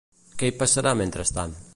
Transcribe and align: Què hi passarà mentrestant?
Què 0.39 0.49
hi 0.51 0.55
passarà 0.61 0.93
mentrestant? 1.03 1.55